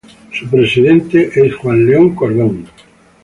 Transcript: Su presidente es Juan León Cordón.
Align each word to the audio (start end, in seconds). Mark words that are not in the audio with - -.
Su 0.33 0.49
presidente 0.49 1.29
es 1.45 1.53
Juan 1.57 1.85
León 1.85 2.15
Cordón. 2.15 2.65